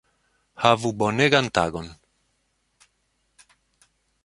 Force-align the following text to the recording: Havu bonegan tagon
Havu 0.61 0.91
bonegan 1.01 1.49
tagon 1.57 1.87